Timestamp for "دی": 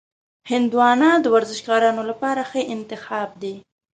3.41-3.55